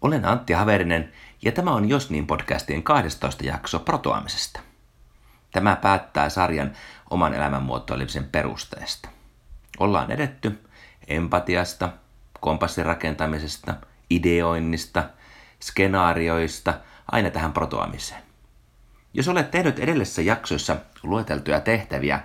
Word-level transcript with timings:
Olen 0.00 0.24
Antti 0.24 0.52
Haverinen 0.52 1.12
ja 1.42 1.52
tämä 1.52 1.70
on 1.70 1.88
Jos 1.88 2.10
niin 2.10 2.26
podcastien 2.26 2.82
12 2.82 3.44
jakso 3.44 3.78
protoamisesta. 3.78 4.60
Tämä 5.52 5.76
päättää 5.76 6.28
sarjan 6.28 6.72
oman 7.10 7.34
elämän 7.34 7.62
muotoilemisen 7.62 8.24
perusteesta. 8.24 9.08
Ollaan 9.78 10.10
edetty 10.10 10.60
empatiasta, 11.08 11.92
kompassin 12.40 12.86
rakentamisesta, 12.86 13.74
ideoinnista, 14.10 15.04
skenaarioista 15.62 16.74
aina 17.12 17.30
tähän 17.30 17.52
protoamiseen. 17.52 18.22
Jos 19.14 19.28
olet 19.28 19.50
tehnyt 19.50 19.78
edellisessä 19.78 20.22
jaksoissa 20.22 20.76
lueteltuja 21.02 21.60
tehtäviä, 21.60 22.20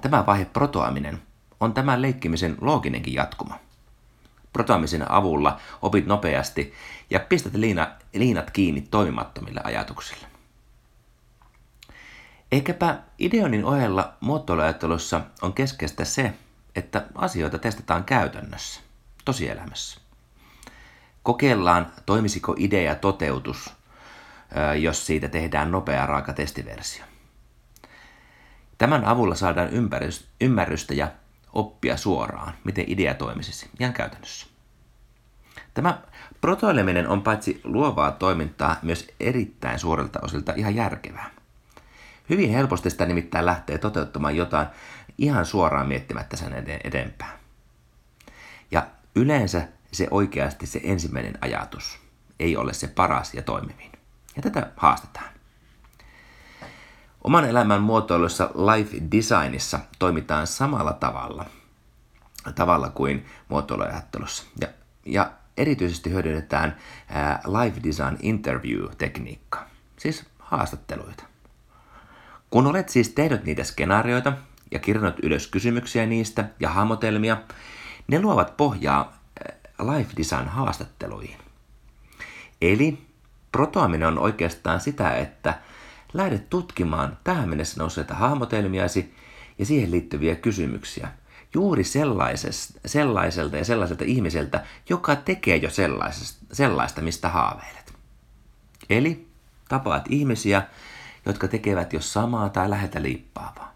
tämä 0.00 0.26
vaihe 0.26 0.44
protoaminen 0.44 1.22
on 1.60 1.74
tämän 1.74 2.02
leikkimisen 2.02 2.56
looginenkin 2.60 3.14
jatkuma. 3.14 3.63
Protoamisen 4.54 5.10
avulla 5.10 5.60
opit 5.82 6.06
nopeasti 6.06 6.74
ja 7.10 7.20
pistät 7.20 7.54
liina, 7.54 7.88
liinat 8.14 8.50
kiinni 8.50 8.80
toimimattomille 8.80 9.60
ajatuksille. 9.64 10.26
Ehkäpä 12.52 12.98
ideonin 13.18 13.64
ohella 13.64 14.14
muotoiluajattelussa 14.20 15.20
on 15.42 15.52
keskeistä 15.52 16.04
se, 16.04 16.34
että 16.76 17.06
asioita 17.14 17.58
testataan 17.58 18.04
käytännössä, 18.04 18.80
tosielämässä. 19.24 20.00
Kokeillaan, 21.22 21.92
toimisiko 22.06 22.54
idea 22.58 22.94
toteutus, 22.94 23.74
jos 24.80 25.06
siitä 25.06 25.28
tehdään 25.28 25.70
nopea 25.70 26.06
raaka 26.06 26.32
testiversio. 26.32 27.04
Tämän 28.78 29.04
avulla 29.04 29.34
saadaan 29.34 29.68
ymmärrystä 30.40 30.94
ja 30.94 31.08
oppia 31.54 31.96
suoraan, 31.96 32.54
miten 32.64 32.84
idea 32.88 33.14
toimisi 33.14 33.70
ihan 33.80 33.92
käytännössä. 33.92 34.46
Tämä 35.74 36.02
protoileminen 36.40 37.08
on 37.08 37.22
paitsi 37.22 37.60
luovaa 37.64 38.12
toimintaa 38.12 38.76
myös 38.82 39.10
erittäin 39.20 39.78
suurelta 39.78 40.18
osilta 40.22 40.52
ihan 40.56 40.74
järkevää. 40.74 41.30
Hyvin 42.30 42.50
helposti 42.50 42.90
sitä 42.90 43.06
nimittäin 43.06 43.46
lähtee 43.46 43.78
toteuttamaan 43.78 44.36
jotain 44.36 44.66
ihan 45.18 45.46
suoraan 45.46 45.88
miettimättä 45.88 46.36
sen 46.36 46.52
edempää. 46.84 47.38
Ja 48.70 48.86
yleensä 49.14 49.68
se 49.92 50.08
oikeasti 50.10 50.66
se 50.66 50.80
ensimmäinen 50.84 51.38
ajatus 51.40 51.98
ei 52.40 52.56
ole 52.56 52.72
se 52.72 52.88
paras 52.88 53.34
ja 53.34 53.42
toimivin. 53.42 53.92
Ja 54.36 54.42
tätä 54.42 54.70
haastetaan. 54.76 55.33
Oman 57.24 57.44
elämän 57.44 57.82
muotoilussa 57.82 58.50
life 58.74 58.96
designissa 59.12 59.80
toimitaan 59.98 60.46
samalla 60.46 60.92
tavalla, 60.92 61.46
tavalla 62.54 62.90
kuin 62.90 63.26
muotoiluajattelussa. 63.48 64.44
Ja, 64.60 64.68
ja 65.06 65.30
erityisesti 65.56 66.10
hyödynnetään 66.10 66.76
ää, 67.08 67.42
life 67.46 67.80
design 67.84 68.16
interview-tekniikkaa, 68.22 69.68
siis 69.96 70.26
haastatteluita. 70.38 71.24
Kun 72.50 72.66
olet 72.66 72.88
siis 72.88 73.08
tehnyt 73.08 73.44
niitä 73.44 73.64
skenaarioita 73.64 74.32
ja 74.70 74.78
kirjannut 74.78 75.16
ylös 75.22 75.46
kysymyksiä 75.46 76.06
niistä 76.06 76.44
ja 76.60 76.70
hahmotelmia, 76.70 77.36
ne 78.08 78.20
luovat 78.20 78.56
pohjaa 78.56 79.18
life 79.78 80.10
design 80.16 80.48
haastatteluihin. 80.48 81.38
Eli 82.62 83.06
protoaminen 83.52 84.08
on 84.08 84.18
oikeastaan 84.18 84.80
sitä, 84.80 85.16
että 85.16 85.58
lähdet 86.14 86.50
tutkimaan 86.50 87.18
tähän 87.24 87.48
mennessä 87.48 87.80
nousseita 87.80 88.14
hahmotelmiasi 88.14 89.14
ja 89.58 89.66
siihen 89.66 89.90
liittyviä 89.90 90.36
kysymyksiä 90.36 91.08
juuri 91.54 91.84
sellaiselta 91.84 93.56
ja 93.56 93.64
sellaiselta 93.64 94.04
ihmiseltä, 94.04 94.64
joka 94.88 95.16
tekee 95.16 95.56
jo 95.56 95.70
sellaista, 96.52 97.02
mistä 97.02 97.28
haaveilet. 97.28 97.94
Eli 98.90 99.28
tapaat 99.68 100.04
ihmisiä, 100.08 100.62
jotka 101.26 101.48
tekevät 101.48 101.92
jo 101.92 102.00
samaa 102.00 102.48
tai 102.48 102.70
lähetä 102.70 103.02
liippaavaa. 103.02 103.74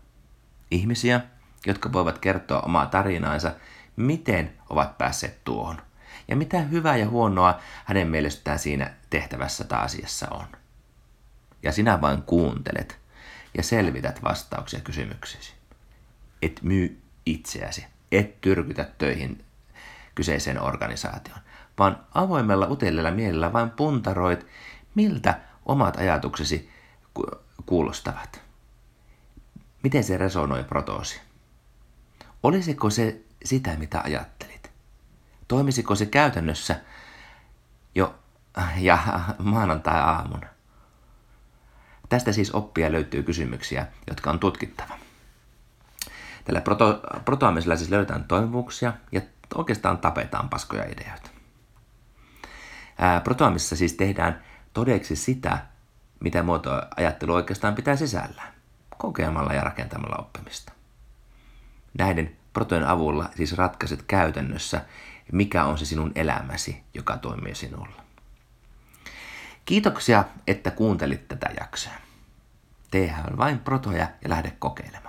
Ihmisiä, 0.71 1.21
jotka 1.67 1.93
voivat 1.93 2.19
kertoa 2.19 2.61
omaa 2.61 2.87
tarinaansa, 2.87 3.53
miten 3.97 4.53
ovat 4.71 4.99
päässeet 4.99 5.45
tuohon 5.45 5.83
ja 6.29 6.37
mitä 6.37 6.61
hyvää 6.61 6.97
ja 6.97 7.09
huonoa 7.09 7.61
hänen 7.85 8.09
mielestään 8.09 8.59
siinä 8.59 8.95
tehtävässä 9.11 9.65
tai 9.65 9.85
asiassa 9.85 10.29
on. 10.31 10.58
Ja 11.63 11.73
sinä 11.73 12.01
vain 12.01 12.23
kuuntelet 12.23 12.99
ja 13.57 13.63
selvität 13.63 14.23
vastauksia 14.23 14.81
kysymyksiisi. 14.81 15.53
Et 16.43 16.61
myy 16.63 17.03
itseäsi, 17.27 17.87
et 18.13 18.41
tyrkytä 18.41 18.89
töihin 18.99 19.45
kyseiseen 20.15 20.63
organisaatioon, 20.63 21.41
vaan 21.79 22.07
avoimella 22.15 22.67
uteliaalla 22.67 23.11
mielellä 23.11 23.53
vain 23.53 23.71
puntaroit, 23.71 24.47
miltä 24.95 25.41
omat 25.67 25.97
ajatuksesi 25.97 26.71
kuulostavat. 27.67 28.43
Miten 29.83 30.05
se 30.05 30.17
resonoi 30.19 30.65
protoosi? 30.65 31.21
Olisiko 32.43 32.91
se 32.91 33.21
sitä, 33.45 33.77
mitä 33.77 34.01
ajattelit? 34.01 34.71
Toimisiko 35.49 35.95
se 35.95 36.07
käytännössä 36.07 36.81
jo 37.95 38.19
ja 38.77 38.99
maanantai-aamuna? 39.39 40.47
Tästä 42.09 42.33
siis 42.33 42.51
oppia 42.51 42.93
löytyy 42.93 43.23
kysymyksiä, 43.23 43.87
jotka 44.07 44.31
on 44.31 44.39
tutkittava. 44.39 44.99
Tällä 46.45 46.61
proto, 46.61 47.03
protoamisella 47.25 47.77
siis 47.77 47.91
löydetään 47.91 48.25
toimivuuksia 48.25 48.93
ja 49.13 49.21
oikeastaan 49.55 49.99
tapetaan 49.99 50.49
paskoja 50.49 50.85
ideoita. 50.85 51.31
protoamissa 53.25 53.77
siis 53.77 53.93
tehdään 53.93 54.43
todeksi 54.73 55.17
sitä, 55.17 55.59
mitä 56.21 56.43
muotoajattelu 56.43 57.35
oikeastaan 57.35 57.75
pitää 57.75 57.97
sisällään, 57.97 58.55
kokemalla 58.99 59.55
ja 59.55 59.61
rakentamalla 59.61 60.17
oppimista. 60.17 60.73
Näiden 61.99 62.37
protojen 62.53 62.87
avulla 62.87 63.31
siis 63.37 63.57
ratkaiset 63.57 64.03
käytännössä, 64.03 64.85
mikä 65.33 65.65
on 65.65 65.79
se 65.79 65.85
sinun 65.85 66.13
elämäsi, 66.15 66.83
joka 66.95 67.17
toimii 67.17 67.55
sinulla. 67.55 68.08
Kiitoksia, 69.69 70.25
että 70.47 70.71
kuuntelit 70.71 71.29
tätä 71.29 71.51
jaksoa. 71.61 71.93
Teehän 72.91 73.39
vain 73.39 73.59
protoja 73.59 74.09
ja 74.23 74.31
lähde 74.31 74.53
kokeilemaan. 74.59 75.08